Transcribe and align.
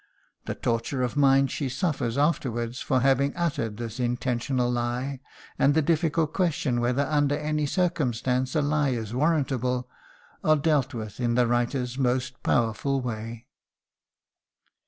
The 0.45 0.55
torture 0.55 1.03
of 1.03 1.15
mind 1.15 1.51
she 1.51 1.69
suffers 1.69 2.17
afterwards 2.17 2.81
for 2.81 3.01
having 3.01 3.35
uttered 3.35 3.77
this 3.77 3.99
intentional 3.99 4.67
lie, 4.71 5.19
and 5.59 5.75
the 5.75 5.81
difficult 5.83 6.33
question 6.33 6.81
whether 6.81 7.03
under 7.03 7.37
any 7.37 7.67
circumstances 7.67 8.55
a 8.55 8.63
lie 8.63 8.89
is 8.93 9.13
warrantable, 9.13 9.87
are 10.43 10.55
dealt 10.55 10.95
with 10.95 11.19
in 11.19 11.35
the 11.35 11.45
writer's 11.45 11.99
most 11.99 12.41
powerful 12.41 12.99
way. 12.99 13.45